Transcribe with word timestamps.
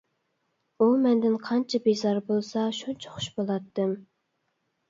ئۇ 0.81 0.85
مەندىن 1.03 1.35
قانچە 1.43 1.81
بىزار 1.87 2.21
بولسا 2.31 2.65
شۇنچە 2.81 3.15
خۇش 3.19 3.29
بولاتتىم. 3.37 3.95